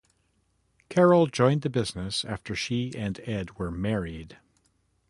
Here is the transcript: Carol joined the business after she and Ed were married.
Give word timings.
Carol 0.89 1.27
joined 1.27 1.61
the 1.61 1.69
business 1.69 2.25
after 2.25 2.55
she 2.55 2.91
and 2.97 3.19
Ed 3.23 3.59
were 3.59 3.69
married. 3.69 4.39